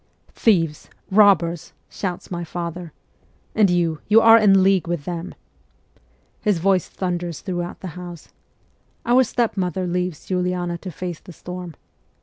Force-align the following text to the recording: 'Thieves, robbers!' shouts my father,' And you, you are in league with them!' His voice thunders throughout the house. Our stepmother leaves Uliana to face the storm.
'Thieves, 0.45 0.89
robbers!' 1.11 1.73
shouts 1.91 2.31
my 2.31 2.43
father,' 2.43 2.91
And 3.53 3.69
you, 3.69 4.01
you 4.07 4.19
are 4.19 4.39
in 4.39 4.63
league 4.63 4.87
with 4.87 5.05
them!' 5.05 5.35
His 6.41 6.57
voice 6.57 6.89
thunders 6.89 7.41
throughout 7.41 7.81
the 7.81 7.89
house. 7.93 8.29
Our 9.05 9.23
stepmother 9.23 9.85
leaves 9.85 10.27
Uliana 10.27 10.79
to 10.81 10.89
face 10.89 11.19
the 11.19 11.33
storm. 11.33 11.75